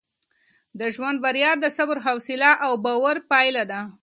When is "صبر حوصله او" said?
1.77-2.71